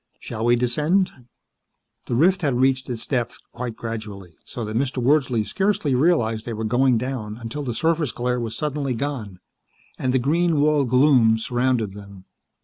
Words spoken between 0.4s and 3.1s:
we descend?" The rift had reached its